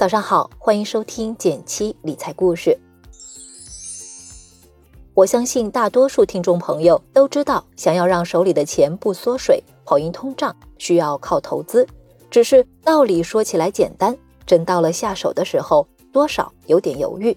[0.00, 2.74] 早上好，欢迎收听减七理财故事。
[5.12, 11.86] 我相信大多数听众朋友都知道，想要让手里的钱不缩水、跑赢通胀，需要靠投资。
[12.30, 17.36] 只是道理说起来简单，真到了下手的时候，多少有点犹豫。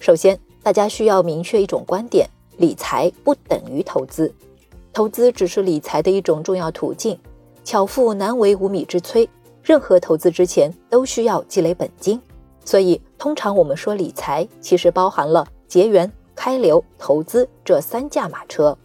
[0.00, 4.34] 首先，大家需要明确一种观点：理财不等于投资，
[4.92, 7.16] 投资只是理财的一种重要途径。
[7.62, 9.28] 巧妇难为无米之炊。
[9.70, 12.20] 任何投资之前都需要积累本金，
[12.64, 18.76] 所以通常我们说理财，其实包含了结缘、开流、投资这三驾马车。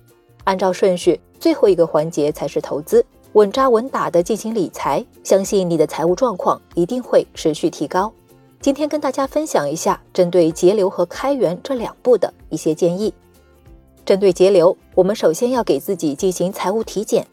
[0.44, 3.04] 按照顺序，最后一个环节才是投资，
[3.34, 8.14] 稳扎稳打的进行理财，相信你的财务状况一定会持续提高。
[8.60, 13.12] 今天跟大家分享一下针对节流和开源这两步的一些建议。
[14.06, 17.26] 针对节流，我们首先要给自己进行财务体检，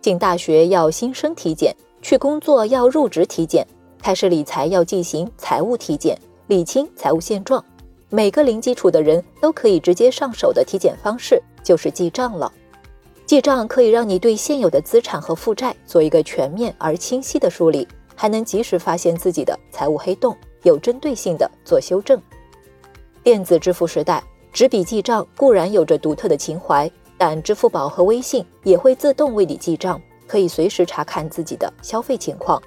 [0.00, 1.72] 进大学要新生体检。
[2.00, 3.66] 去工作要入职体检，
[4.00, 7.62] 开始理财要进行财务体检，理清财务现状。
[8.08, 12.50] 每个零基础的人都可以直接上手的体检方式就是记账了。
[13.26, 22.18] 记账可以让你对现有的资产和负债做一个全面而清晰的梳理，还能及时发现自己的财务黑洞，有针对性的做修正。
[23.22, 30.00] 电子支付时代，纸笔记账固然有着独特的情怀，但支付宝和微信也会自动为你记账。
[30.28, 32.62] 可以随时查看自己的消费情况。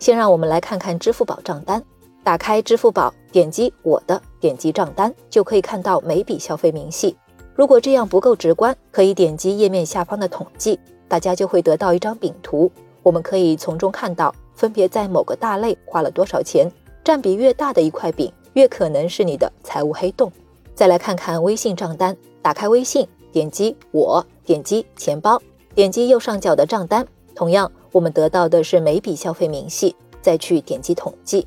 [0.00, 1.80] 先让我们来看看支付宝账单。
[2.24, 7.14] 打开支付宝，点击我的，点击账单，就可以看到每笔消费明细。
[7.54, 12.72] 如果这样不够直观，可以点击页面下方的统计，大家就会得到一张饼图。
[13.02, 16.66] 我们可以从中看到分别在某个大类花了多少钱，
[17.04, 20.32] 占比越大的一块饼，越可能是你的财务黑洞。
[20.74, 25.38] 再来看看微信账单，打开微信，点击我，点击钱包。
[25.74, 29.94] 点击右上角的账单，同样，我们得到的是每笔消费明细。
[30.22, 31.46] 再去点击统计，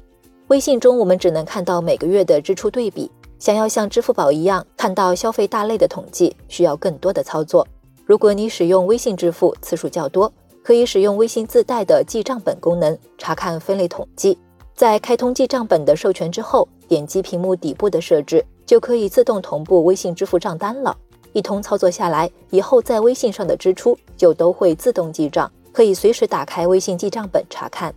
[0.50, 3.10] 微信中我们只能看到每个月的支出对比。
[3.40, 7.66] 想要像支付宝一样看到消费大类的统计，需要更多的操作。
[8.06, 14.38] 如果你使用微信支付次数较多，可以使用微信自带的记账本功能，查看分类统计。
[14.76, 20.96] 在开通记账本的授权之后，点击屏幕底部的设置，就可以自动同步微信支付账单了。
[21.38, 27.94] 一通操作下来，以后在微信上的支出就都会自动记账，可以随时打开微信记账本查看。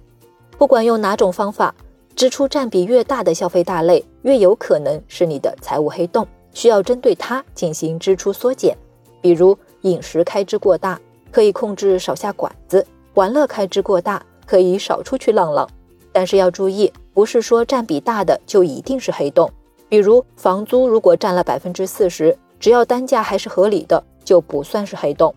[0.59, 1.75] 不管用哪种方法，
[2.15, 8.77] 支出占比越大的消费大类，越有可能是你的财务黑洞，需要针对它进行支出缩减。
[9.23, 11.01] 比如饮食开支过大，
[11.33, 12.83] 可以控制少下馆子；
[13.15, 15.67] 玩乐开支过大，可以少出去浪浪。
[16.13, 19.51] 但是要注意，不是说占比大的就一定是黑洞。
[19.89, 22.37] 比如房租如果占了百分之四十。
[22.61, 25.35] 只要单价还是合理的，就不算是黑洞。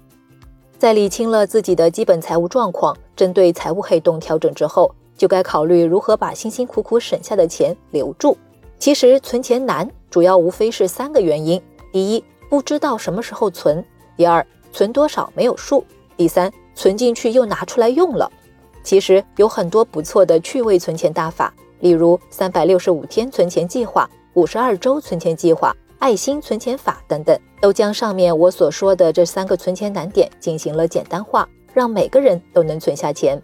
[0.78, 8.38] 在理清了自己的基本财务状况，针对财务黑洞调整之后，就该考虑如何把辛辛苦苦省下的钱留住。
[8.78, 11.62] 其实存钱难，主要无非是三个原因：
[11.94, 13.82] 第一，不知道什么时候存；
[14.18, 15.82] 第二，存多少没有数；
[16.18, 18.30] 第三，存进去又拿出来用了。
[18.84, 25.74] 其实有很多不错的趣味存钱大法，例如三百六十五天存钱计划、五十二周存钱计划。
[26.04, 33.42] 爱心存钱法等等，都将上面我所说的这三个存钱难点进行了简单化，让每个人都能存下钱。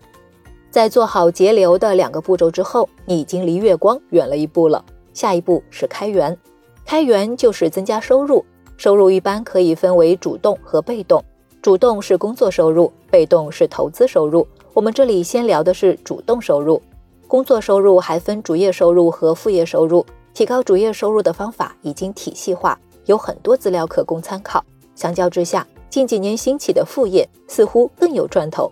[0.70, 4.84] 在做好节流的两个步骤之后，你已经离月光远了一步了。
[5.14, 6.38] 下一步是开源，
[6.86, 8.44] 开源就是增加收入。
[8.76, 11.24] 收入一般可以分为主动和被动，
[11.62, 14.46] 主动是工作收入，被动是投资收入。
[14.74, 16.82] 我们这里先聊的是主动收入，
[17.26, 20.06] 工作收入还分主业收入和副业收入。
[20.40, 24.64] 提高主业收入的方法已经体系化，有很多资料可供参考。
[24.96, 28.72] 相较之下，近几年兴起的副业似乎更有赚头。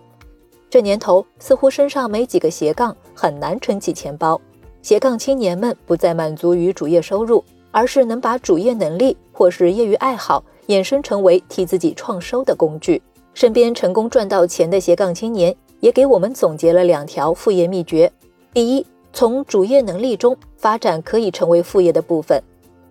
[0.70, 4.40] 这年头，似乎身上没几个斜杠，很难撑起钱包。
[4.80, 13.02] 斜杠青年们不再满足于主业收入，而是能把主业能力或是业余爱好衍生成为替自己创收的工具。
[13.34, 18.10] 身边成功赚到钱的斜杠青年也给我们总结了两条副业秘诀：
[18.54, 22.40] 第一，从主业能力中发展可以成为副业的部分，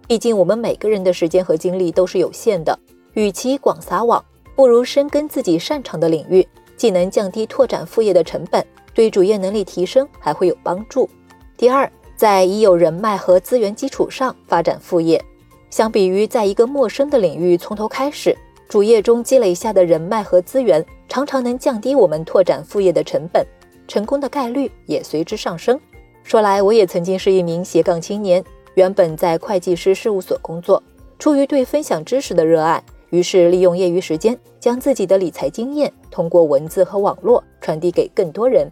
[0.07, 2.77] 毕竟我们每个人的时间和精力都是有限的，
[3.13, 4.23] 与其广撒网，
[4.55, 11.09] 不如深耕自己擅长的领域，既能降低拓展副业的成本，对主业能力提升还会有帮助。
[11.55, 15.23] 第二，在已有人脉和资源基础上发展副业，
[15.69, 18.35] 相比于在一个陌生的领域从头开始，
[18.67, 23.45] 主业中积累下的人脉和资源，常常能降低我们拓展副业的成本，
[23.87, 25.79] 成功的概率也随之上升。
[26.27, 28.43] 说来，我也曾经是一名斜杠青年，
[28.75, 30.83] 原本在会计师事务所工作。
[31.17, 38.69] 出于对分享知识的热爱，于是利用业余时间，将自己的理财经验通过文字和网络传递给更多人。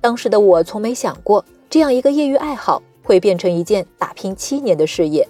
[0.00, 5.28] 当时的我从没想过，这样一个业余爱好会变成一件打拼七年的事业。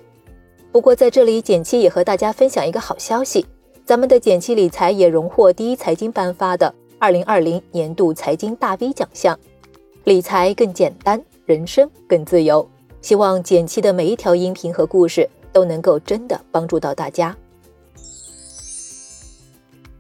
[0.70, 3.44] 不过在这里，简七也和大家分享一个好消息，
[3.84, 9.36] 咱们的简七理财也荣获第一财经颁发的二零二零年度财经大 V 奖项。
[10.04, 12.68] 理财更简单，人生更自由。
[13.00, 17.34] 希望简七的每一条音频和故事都能够真的帮助到大家。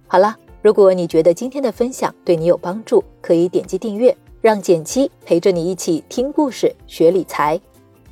[0.08, 7.60] 好了，如果你觉得今天的分享对你有帮助，可以点击订阅，让简七陪着你一起听故事、学理财。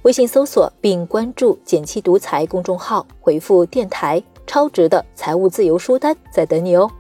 [0.03, 6.91] 微信搜索并关注“简七独裁公众号，回复“电台”，超值的财务自由书单在等你哦。